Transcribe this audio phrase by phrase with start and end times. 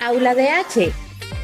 [0.00, 0.92] Aula de H,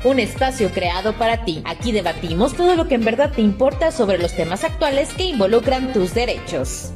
[0.04, 1.60] un espacio creado para ti.
[1.67, 5.92] Aquí debatimos todo lo que en verdad te importa sobre los temas actuales que involucran
[5.92, 6.93] tus derechos.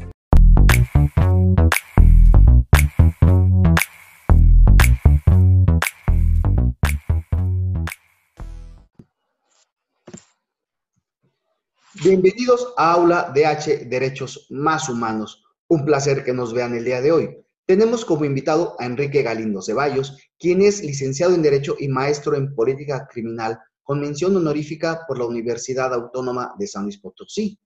[12.04, 15.44] Bienvenidos a Aula DH Derechos Más Humanos.
[15.66, 17.47] Un placer que nos vean el día de hoy.
[17.68, 22.54] Tenemos como invitado a Enrique Galindo Ceballos, quien es licenciado en Derecho y maestro en
[22.54, 27.60] Política Criminal con mención honorífica por la Universidad Autónoma de San Luis Potosí.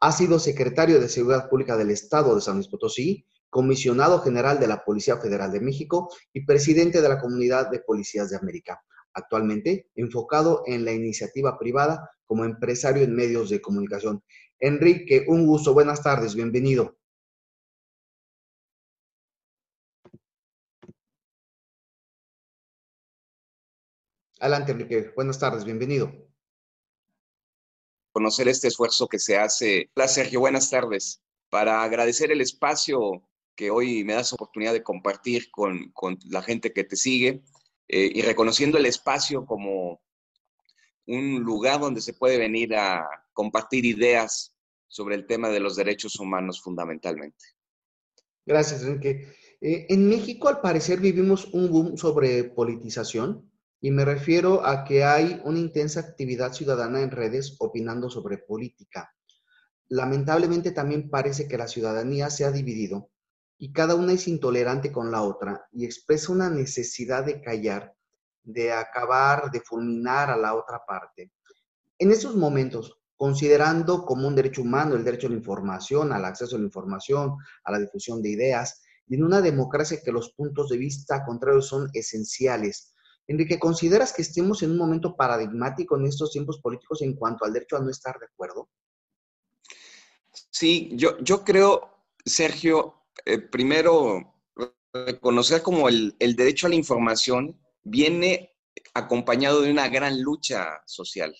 [0.00, 4.66] Ha sido secretario de Seguridad Pública del Estado de San Luis Potosí, comisionado general de
[4.66, 8.82] la Policía Federal de México y presidente de la Comunidad de Policías de América.
[9.14, 14.22] Actualmente enfocado en la iniciativa privada como empresario en medios de comunicación.
[14.60, 16.97] Enrique, un gusto, buenas tardes, bienvenido.
[24.40, 25.10] Adelante, Enrique.
[25.16, 26.12] Buenas tardes, bienvenido.
[28.12, 29.90] Conocer este esfuerzo que se hace.
[29.96, 31.20] Hola, Sergio, buenas tardes.
[31.50, 35.92] Para agradecer el espacio que hoy me das oportunidad de compartir con,
[36.30, 37.42] la gente que te sigue
[37.88, 40.00] eh, y reconociendo el espacio como
[41.06, 44.54] un lugar donde se puede venir a compartir ideas
[44.86, 47.44] sobre el tema de los derechos humanos fundamentalmente.
[48.46, 49.32] Gracias, Enrique.
[49.60, 53.50] Eh, en México, al parecer, vivimos un boom sobre politización
[53.80, 59.14] y me refiero a que hay una intensa actividad ciudadana en redes opinando sobre política.
[59.88, 63.10] Lamentablemente también parece que la ciudadanía se ha dividido
[63.56, 67.94] y cada una es intolerante con la otra y expresa una necesidad de callar,
[68.42, 71.32] de acabar, de fulminar a la otra parte.
[71.98, 76.56] En estos momentos, considerando como un derecho humano el derecho a la información, al acceso
[76.56, 80.68] a la información, a la difusión de ideas, y en una democracia que los puntos
[80.68, 82.94] de vista contrarios son esenciales,
[83.28, 87.52] Enrique, ¿consideras que estemos en un momento paradigmático en estos tiempos políticos en cuanto al
[87.52, 88.70] derecho a no estar de acuerdo?
[90.50, 91.90] Sí, yo, yo creo,
[92.24, 94.34] Sergio, eh, primero
[94.94, 98.56] reconocer como el, derecho a la información viene
[98.94, 101.36] acompañado de una gran lucha social.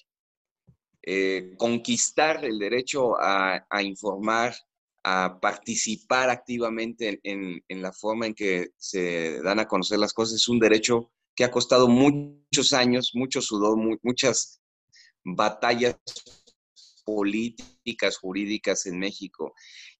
[1.02, 4.54] Eh, conquistar el derecho a, informar,
[5.04, 10.34] a participar activamente en, en, la forma en que se dan a conocer las cosas
[10.34, 14.60] es un derecho que ha costado muchos años, mucho sudor, muchas
[15.22, 15.96] batallas
[17.04, 19.54] políticas, jurídicas en México.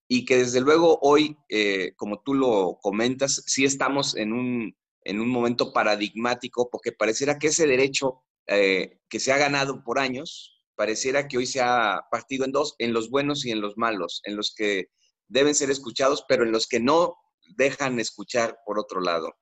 [0.08, 5.20] Y que desde luego hoy, eh, como tú lo comentas, sí estamos en un, en
[5.20, 10.60] un momento paradigmático porque pareciera que ese derecho eh, que se ha ganado por años,
[10.74, 14.22] pareciera que hoy se ha partido en dos, en los buenos y en los malos,
[14.24, 14.88] en los que
[15.28, 17.14] deben ser escuchados, pero en los que no
[17.56, 19.36] dejan escuchar por otro lado.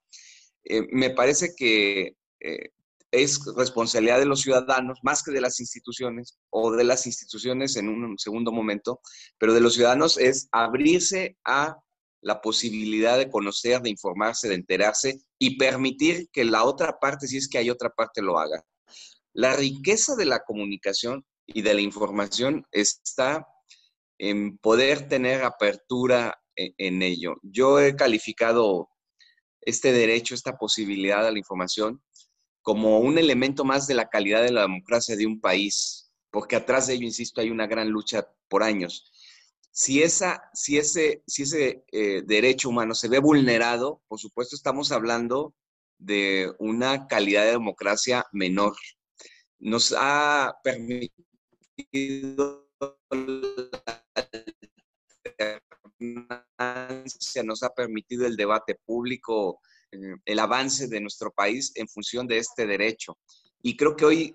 [0.69, 2.71] Eh, me parece que eh,
[3.13, 7.89] es responsabilidad de los ciudadanos, más que de las instituciones, o de las instituciones en
[7.89, 9.01] un segundo momento,
[9.39, 11.77] pero de los ciudadanos es abrirse a
[12.21, 17.37] la posibilidad de conocer, de informarse, de enterarse y permitir que la otra parte, si
[17.37, 18.65] es que hay otra parte, lo haga.
[19.33, 23.47] La riqueza de la comunicación y de la información está
[24.19, 27.37] en poder tener apertura en, en ello.
[27.43, 28.89] Yo he calificado
[29.67, 32.01] este derecho, esta posibilidad a la información
[32.63, 36.87] como un elemento más de la calidad de la democracia de un país, porque atrás
[36.87, 39.13] de ello, insisto, hay una gran lucha por años.
[39.71, 44.91] Si, esa, si ese, si ese eh, derecho humano se ve vulnerado, por supuesto estamos
[44.91, 45.55] hablando
[45.99, 48.75] de una calidad de democracia menor.
[49.59, 51.17] Nos ha permitido
[55.99, 62.39] nos ha permitido el debate público, eh, el avance de nuestro país en función de
[62.39, 63.19] este derecho.
[63.63, 64.35] Y creo que hoy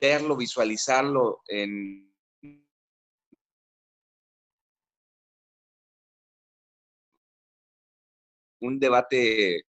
[0.00, 2.12] verlo, visualizarlo en
[8.60, 9.64] un debate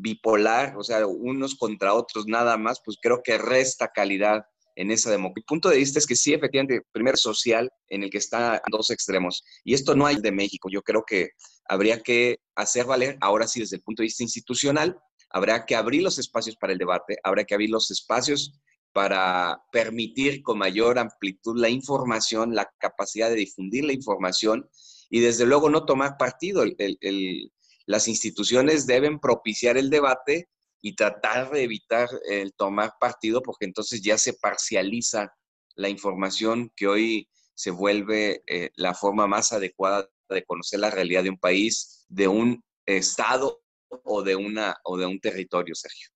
[0.00, 4.44] bipolar, o sea, unos contra otros nada más, pues creo que resta calidad
[4.76, 5.42] en esa democracia.
[5.42, 8.90] Mi punto de vista es que sí, efectivamente, primer social en el que está dos
[8.90, 9.42] extremos.
[9.64, 10.68] Y esto no hay de México.
[10.70, 11.30] Yo creo que
[11.68, 14.96] habría que hacer valer, ahora sí, desde el punto de vista institucional,
[15.30, 18.52] habrá que abrir los espacios para el debate, habrá que abrir los espacios
[18.92, 24.68] para permitir con mayor amplitud la información, la capacidad de difundir la información
[25.10, 26.62] y desde luego no tomar partido.
[26.62, 27.52] el,
[27.88, 30.50] las instituciones deben propiciar el debate
[30.82, 35.32] y tratar de evitar el tomar partido porque entonces ya se parcializa
[35.74, 41.22] la información que hoy se vuelve eh, la forma más adecuada de conocer la realidad
[41.22, 43.62] de un país, de un estado
[44.04, 46.10] o de, una, o de un territorio, Sergio.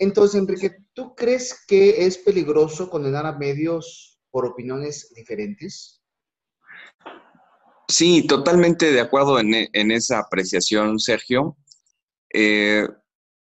[0.00, 6.02] Entonces, Enrique, ¿tú crees que es peligroso condenar a medios por opiniones diferentes?
[7.88, 11.56] Sí, totalmente de acuerdo en, esa apreciación, Sergio.
[12.32, 12.88] Eh,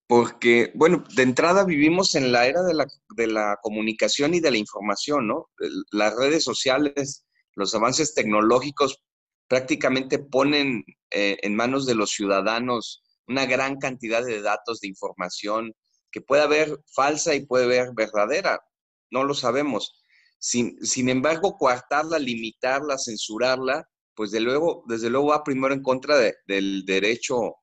[0.07, 5.27] porque, bueno, de entrada vivimos en la era de la, comunicación y de la información,
[5.27, 5.49] ¿no?
[5.91, 9.01] Las redes sociales, los avances tecnológicos
[9.47, 15.73] prácticamente ponen eh, en manos de los ciudadanos una gran cantidad de datos, de información,
[16.11, 18.61] que puede haber falsa y puede haber verdadera,
[19.09, 20.03] no lo sabemos.
[20.37, 26.17] Sin, sin embargo, coartarla, limitarla, censurarla, pues de luego, desde luego va primero en contra
[26.47, 27.55] del derecho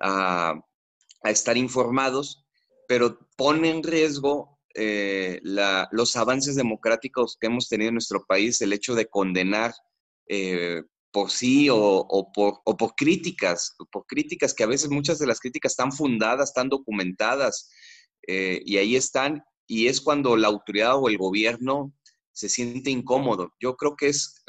[0.00, 0.54] a,
[1.24, 2.46] estar informados,
[2.86, 8.72] pero pone en riesgo eh, los avances democráticos que hemos tenido en nuestro país, el
[8.72, 9.74] hecho de condenar
[10.28, 15.72] eh, por sí o, por, críticas, por críticas que a veces muchas de las críticas
[15.72, 17.68] están fundadas, están documentadas
[18.26, 21.92] eh, y ahí están, y es cuando la autoridad o el gobierno
[22.32, 23.52] se siente incómodo.
[23.60, 24.44] Yo creo que es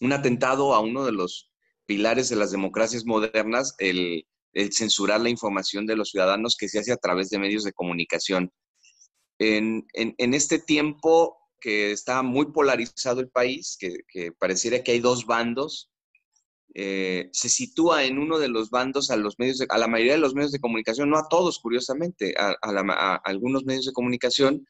[0.00, 1.50] un atentado a uno de los
[1.86, 6.78] pilares de las democracias modernas, el, el censurar la información de los ciudadanos que se
[6.78, 8.52] hace a través de medios de comunicación.
[9.38, 9.84] En,
[10.18, 15.90] este tiempo que está muy polarizado el país, que, pareciera que hay dos bandos,
[16.76, 20.18] eh, se sitúa en uno de los bandos a los medios, a la mayoría de
[20.18, 24.66] los medios de comunicación, no a todos, curiosamente, a, algunos medios de comunicación,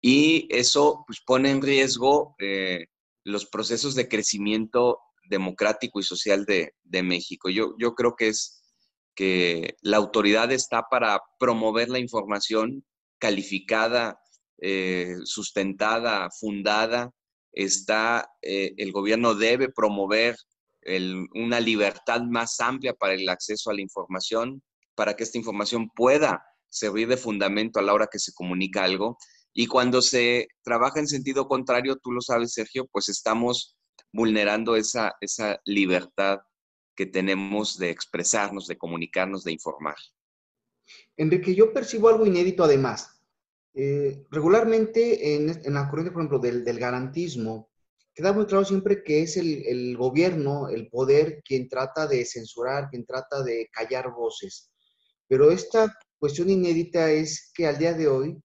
[0.00, 2.86] y eso pues, pone en riesgo eh,
[3.24, 6.72] los procesos de crecimiento democrático y social de,
[7.02, 7.48] México.
[7.50, 8.62] Yo, yo creo que es
[9.14, 12.84] que la autoridad está para promover la información
[13.18, 14.18] calificada,
[14.58, 17.10] eh, sustentada, fundada.
[17.52, 20.36] Está, eh, el gobierno debe promover
[21.34, 24.62] una libertad más amplia para el acceso a la información,
[24.94, 29.18] para que esta información pueda servir de fundamento a la hora que se comunica algo.
[29.60, 33.76] Y cuando se trabaja en sentido contrario, tú lo sabes, Sergio, pues estamos
[34.10, 36.38] vulnerando esa, esa libertad
[36.96, 39.96] que tenemos de expresarnos, de comunicarnos, de informar.
[41.14, 43.20] Enrique, yo percibo algo inédito además.
[43.74, 47.68] Eh, regularmente en, la corriente, por ejemplo, del, garantismo,
[48.14, 52.88] queda muy claro siempre que es el, el, gobierno, el poder, quien trata de censurar,
[52.88, 54.70] quien trata de callar voces.
[55.28, 58.42] Pero esta cuestión inédita es que al día de hoy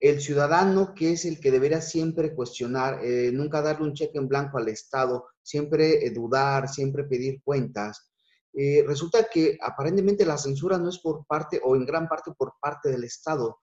[0.00, 4.28] el ciudadano, que es el que debería siempre cuestionar, eh, nunca darle un cheque en
[4.28, 8.08] blanco al Estado, siempre eh, dudar, siempre pedir cuentas,
[8.54, 12.54] eh, resulta que aparentemente la censura no es por parte o en gran parte por
[12.60, 13.58] parte del Estado,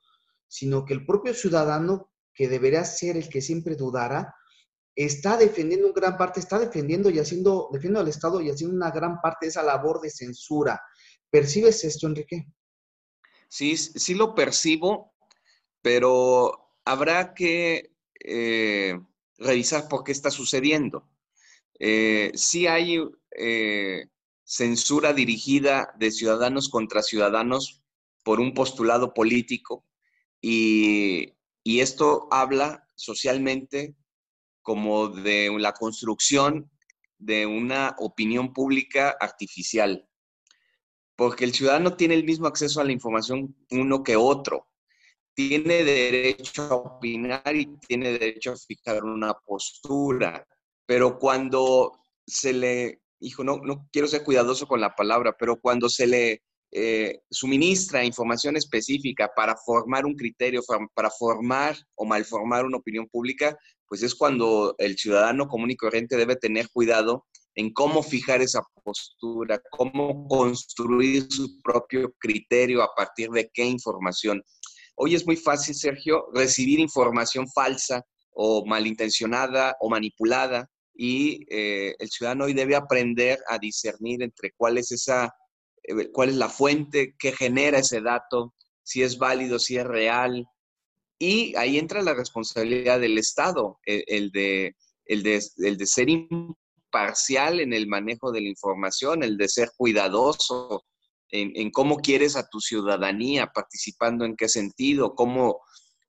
[0.47, 4.35] sino que el propio ciudadano, que debería ser el que siempre dudara,
[4.95, 8.91] está defendiendo en gran parte, está defendiendo y haciendo, defendiendo al Estado y haciendo una
[8.91, 10.81] gran parte de esa labor de censura.
[11.29, 12.47] ¿Percibes esto, Enrique?
[13.49, 15.14] Sí, sí lo percibo
[15.85, 18.99] pero habrá que eh,
[19.37, 21.07] revisar por qué está sucediendo.
[21.77, 22.99] Eh, sí hay
[23.37, 24.07] eh,
[24.43, 27.83] censura dirigida de ciudadanos contra ciudadanos
[28.23, 29.85] por un postulado político
[30.41, 33.95] y, y esto habla socialmente
[34.63, 36.71] como de la construcción
[37.19, 40.09] de una opinión pública artificial,
[41.15, 44.67] porque el ciudadano tiene el mismo acceso a la información uno que otro
[45.35, 50.47] tiene derecho a opinar y tiene derecho a fijar una postura,
[50.85, 51.91] pero cuando
[52.25, 56.41] se le, hijo, no, no quiero ser cuidadoso con la palabra, pero cuando se le
[56.71, 60.61] eh, suministra información específica para formar un criterio,
[60.93, 66.17] para formar o malformar una opinión pública, pues es cuando el ciudadano común y corriente
[66.17, 67.25] debe tener cuidado
[67.55, 74.43] en cómo fijar esa postura, cómo construir su propio criterio a partir de qué información.
[74.95, 82.09] Hoy es muy fácil, Sergio, recibir información falsa o malintencionada o manipulada y eh, el
[82.09, 85.35] ciudadano hoy debe aprender a discernir entre cuál es esa,
[85.83, 90.47] eh, cuál es la fuente que genera ese dato, si es válido, si es real.
[91.19, 94.75] Y ahí entra la responsabilidad del Estado, el, de,
[95.05, 99.71] el, de, el de ser imparcial en el manejo de la información, el de ser
[99.75, 100.85] cuidadoso,
[101.29, 105.61] en, cómo quieres a tu ciudadanía, participando en qué sentido, cómo,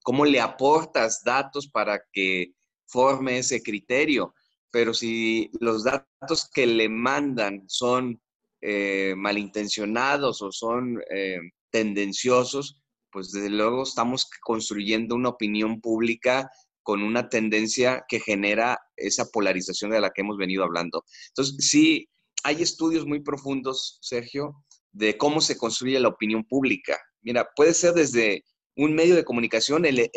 [0.03, 2.53] cómo le aportas datos para que
[2.85, 4.33] forme ese criterio.
[4.71, 8.21] Pero si los datos que le mandan son
[8.61, 11.39] eh, malintencionados o son eh,
[11.71, 12.81] tendenciosos,
[13.11, 16.49] pues desde luego estamos construyendo una opinión pública
[16.83, 21.03] con una tendencia que genera esa polarización de la que hemos venido hablando.
[21.29, 22.07] Entonces, sí,
[22.43, 24.63] hay estudios muy profundos, Sergio,
[24.97, 26.99] de cómo se construye la opinión pública.
[27.21, 28.43] Mira, puede ser desde
[28.75, 30.09] un medio de comunicación, el,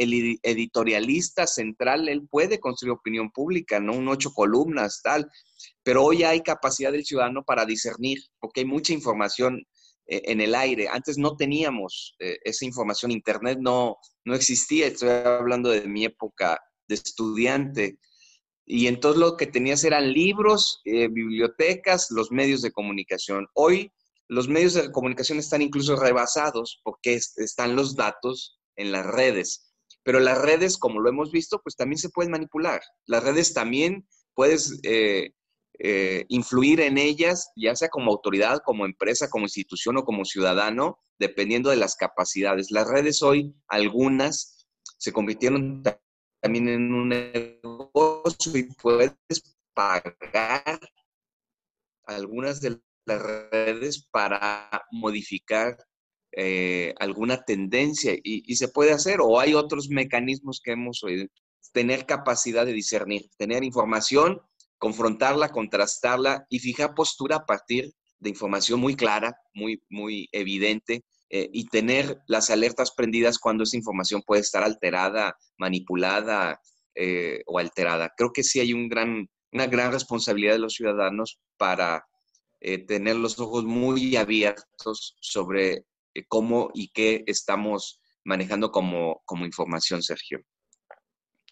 [0.42, 3.94] editorialista central, él puede construir opinión pública, ¿no?
[3.94, 5.28] Un ocho columnas, tal,
[5.82, 9.62] pero hoy hay capacidad del ciudadano para discernir, porque hay mucha información
[10.06, 10.88] eh, en el aire.
[10.88, 16.58] Antes no teníamos eh, esa información, Internet no, no existía, estoy hablando de mi época
[16.88, 17.98] de estudiante.
[18.66, 23.46] Y entonces lo que tenías eran libros, eh, bibliotecas, los medios de comunicación.
[23.54, 23.90] Hoy
[24.30, 29.74] los medios de comunicación están incluso rebasados porque están los datos en las redes.
[30.04, 32.80] Pero las redes, como lo hemos visto, pues también se pueden manipular.
[33.06, 35.32] Las redes también puedes eh,
[35.80, 41.00] eh, influir en ellas, ya sea como autoridad, como empresa, como institución o como ciudadano,
[41.18, 42.70] dependiendo de las capacidades.
[42.70, 44.64] Las redes hoy, algunas,
[44.96, 45.82] se convirtieron
[46.40, 49.12] también en un negocio y puedes
[49.74, 50.78] pagar
[52.04, 55.76] algunas de las redes para modificar
[56.32, 61.26] eh, alguna tendencia y, se puede hacer o hay otros mecanismos que hemos oído.
[61.72, 64.40] Tener capacidad de discernir, tener información,
[64.78, 71.48] confrontarla, contrastarla y fijar postura a partir de información muy clara, muy, muy evidente eh,
[71.52, 76.60] y tener las alertas prendidas cuando esa información puede estar alterada, manipulada
[76.94, 78.12] eh, o alterada.
[78.16, 82.04] Creo que sí hay un gran, una gran responsabilidad de los ciudadanos para
[82.60, 89.46] eh, tener los ojos muy abiertos sobre eh, cómo y qué estamos manejando como, como
[89.46, 90.40] información, Sergio.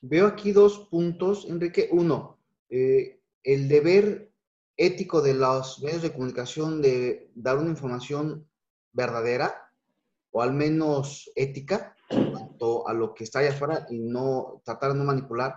[0.01, 1.89] Veo aquí dos puntos, Enrique.
[1.91, 2.39] Uno,
[2.69, 4.33] eh, el deber
[4.77, 8.49] ético de los medios de comunicación de dar una información
[8.93, 9.73] verdadera
[10.31, 14.93] o al menos ética en cuanto a lo que está allá afuera y no tratar
[14.93, 15.57] de no manipular.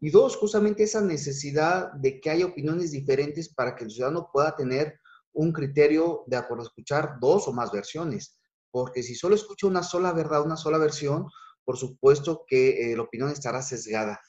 [0.00, 4.54] Y dos, justamente esa necesidad de que haya opiniones diferentes para que el ciudadano pueda
[4.54, 5.00] tener
[5.32, 8.38] un criterio de acuerdo a escuchar dos o más versiones.
[8.70, 11.26] Porque si solo escucha una sola verdad, una sola versión,
[11.64, 14.20] por supuesto que eh, la opinión estará sesgada.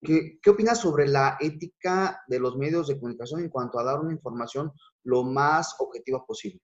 [0.00, 3.98] ¿Qué, ¿Qué opinas sobre la ética de los medios de comunicación en cuanto a dar
[3.98, 4.72] una información
[5.04, 6.60] lo más objetiva posible?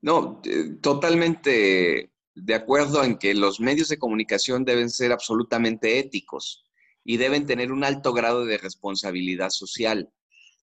[0.00, 6.67] No, eh, totalmente de acuerdo en que los medios de comunicación deben ser absolutamente éticos
[7.08, 10.12] y deben tener un alto grado de responsabilidad social.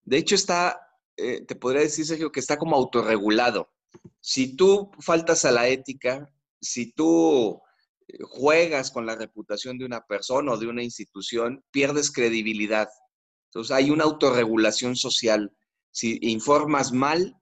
[0.03, 0.79] De hecho, está,
[1.17, 3.73] eh, te podría decir, Sergio, que está como autorregulado.
[4.21, 7.59] Si tú faltas a la ética, si tú
[8.07, 12.89] eh, juegas con la reputación de una persona o de una institución, pierdes credibilidad.
[13.45, 15.51] Entonces hay una autorregulación social.
[15.89, 17.41] Si informas mal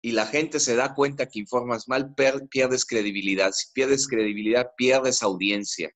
[0.00, 3.50] y la gente se da cuenta que informas mal, pierdes credibilidad.
[3.50, 5.90] Si pierdes credibilidad, pierdes audiencia.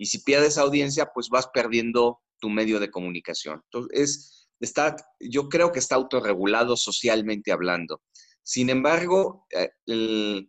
[0.00, 3.60] Y si pierdes audiencia, pues vas perdiendo tu medio de comunicación.
[3.64, 8.00] Entonces, está, yo creo que está autorregulado socialmente hablando.
[8.42, 10.46] Sin embargo, eh,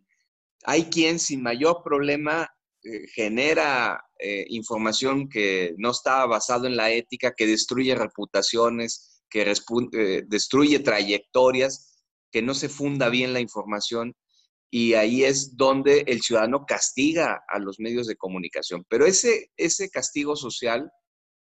[0.63, 2.49] hay quien sin mayor problema
[2.81, 9.53] eh, genera eh, información que no está basado en la ética, que destruye reputaciones, que
[10.29, 14.15] destruye trayectorias, que no se funda bien la información
[14.73, 18.85] y ahí es donde el ciudadano castiga a los medios de comunicación.
[18.87, 20.89] Pero ese, ese castigo social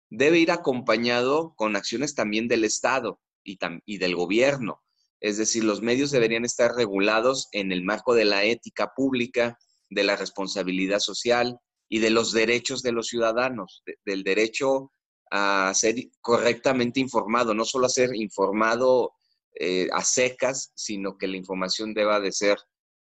[0.09, 4.81] debe ir acompañado con acciones también del Estado y, y del gobierno.
[5.19, 9.57] Es decir, los medios deberían estar regulados en el marco de la ética pública,
[9.89, 14.91] de la responsabilidad social y de los derechos de los ciudadanos, del derecho
[15.31, 19.11] a ser correctamente informado, no solo a ser informado
[19.59, 22.57] eh, a secas, sino que la información deba de ser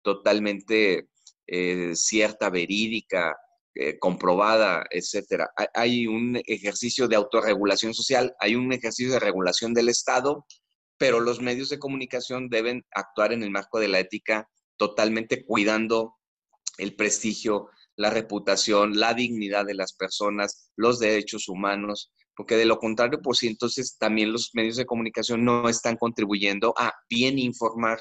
[0.04, 1.08] totalmente
[1.48, 3.36] eh, cierta, verídica,
[3.74, 5.50] eh, comprobada, etcétera.
[5.74, 10.46] Hay un ejercicio de autorregulación social, hay un ejercicio de regulación del Estado,
[10.96, 16.14] pero los medios de comunicación deben actuar en el marco de la ética totalmente cuidando
[16.78, 22.78] el prestigio, la reputación, la dignidad de las personas, los derechos humanos, porque de lo
[22.78, 27.98] contrario, pues entonces también los medios de comunicación no están contribuyendo a bien informar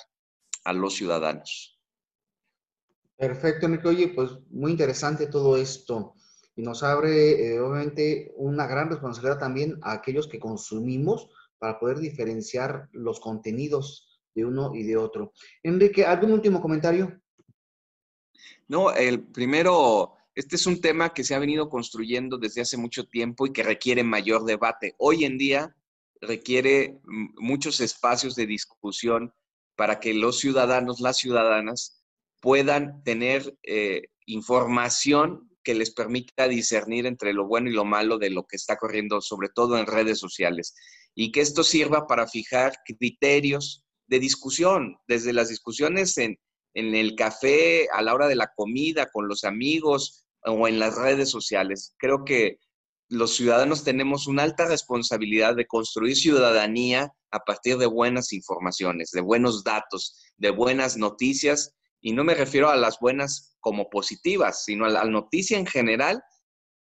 [0.64, 1.73] a los ciudadanos.
[3.18, 3.88] Perfecto, Enrique.
[3.88, 6.16] Oye, pues muy interesante todo esto
[6.56, 12.00] y nos abre, eh, obviamente, una gran responsabilidad también a aquellos que consumimos para poder
[12.00, 15.34] diferenciar los contenidos de uno y de otro.
[15.64, 17.20] Enrique, ¿algún último comentario?
[18.68, 23.06] No, el primero, este es un tema que se ha venido construyendo desde hace mucho
[23.06, 24.96] tiempo y que requiere mayor debate.
[24.98, 25.76] Hoy en día
[26.22, 29.34] requiere muchos espacios de discusión
[29.76, 32.03] para que los ciudadanos, las ciudadanas,
[32.44, 38.30] puedan tener eh, información que les permita discernir entre lo bueno y lo malo de
[38.30, 40.76] lo que está corriendo, sobre todo en redes sociales,
[41.16, 46.38] y que esto sirva para fijar criterios de discusión, desde las discusiones en,
[46.74, 50.98] en el café, a la hora de la comida, con los amigos o en las
[50.98, 51.96] redes sociales.
[51.98, 52.58] Creo que
[53.08, 59.22] los ciudadanos tenemos una alta responsabilidad de construir ciudadanía a partir de buenas informaciones, de
[59.22, 61.74] buenos datos, de buenas noticias,
[62.04, 66.22] y no me refiero a las buenas como positivas, sino a la noticia en general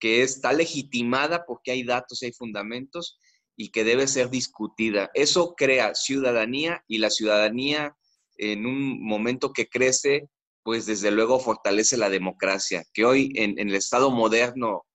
[0.01, 3.21] que está legitimada porque hay datos y hay fundamentos
[3.57, 5.11] y que debe ser discutida.
[5.15, 7.97] Eso crea ciudadanía y la ciudadanía
[8.37, 10.29] en un momento que crece,
[10.65, 14.87] pues desde luego fortalece la democracia, que hoy en, el Estado moderno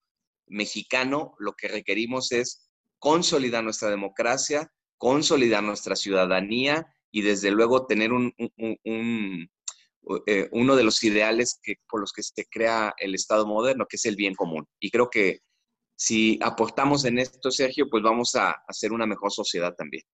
[0.46, 2.68] mexicano lo que requerimos es
[2.98, 8.34] consolidar nuestra democracia, consolidar nuestra ciudadanía y desde luego tener un,
[10.26, 13.96] eh, uno de los ideales que, por los que se crea el Estado moderno, que
[13.96, 14.66] es el bien común.
[14.80, 15.40] Y creo que
[15.96, 20.04] si aportamos en esto, Sergio, pues vamos a hacer una mejor sociedad también.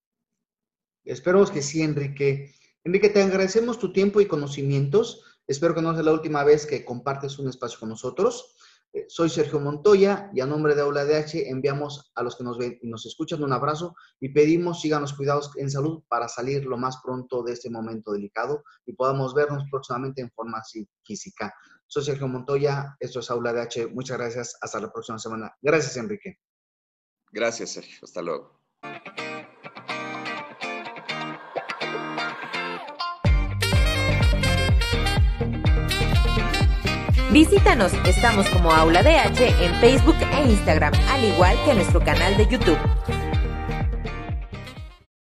[1.04, 2.54] Esperamos que sí, Enrique.
[2.82, 5.22] Enrique, te agradecemos tu tiempo y conocimientos.
[5.46, 8.56] Espero que no sea la última vez que compartes un espacio con nosotros.
[8.94, 12.58] Eh, soy Sergio Montoya y a nombre de Aula DH enviamos a los que nos
[12.58, 16.64] ven y nos escuchan un abrazo y pedimos sigan los cuidados en salud para salir
[16.64, 20.62] lo más pronto de este momento delicado y podamos vernos próximamente en forma
[21.02, 21.52] física.
[21.88, 23.88] Soy Sergio Montoya, esto es Aula DH.
[23.92, 24.56] Muchas gracias.
[24.60, 25.52] Hasta la próxima semana.
[25.60, 26.38] Gracias, Enrique.
[27.32, 27.98] Gracias, Sergio.
[28.00, 28.63] Hasta luego.
[37.34, 42.46] Visítanos, estamos como Aula DH en Facebook e Instagram, al igual que nuestro canal de
[42.46, 42.78] YouTube.